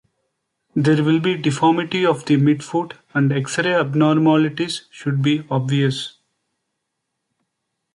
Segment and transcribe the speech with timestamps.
[0.75, 6.17] There will be deformity of the midfoot and X-ray abnormalities should be obvious.